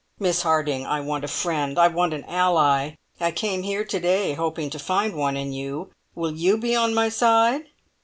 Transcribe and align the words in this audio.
"Miss 0.17 0.41
Harding, 0.41 0.83
I 0.83 0.99
want 0.99 1.23
a 1.23 1.27
friend! 1.27 1.77
I 1.77 1.87
want 1.87 2.15
an 2.15 2.25
ally. 2.25 2.95
I 3.19 3.29
came 3.29 3.61
here 3.61 3.85
to 3.85 3.99
day, 3.99 4.33
hoping 4.33 4.71
to 4.71 4.79
find 4.79 5.15
one 5.15 5.37
in 5.37 5.53
you. 5.53 5.91
Will 6.15 6.31
you 6.33 6.57
be 6.57 6.75
on 6.75 6.95
my 6.95 7.07
side?" 7.07 7.65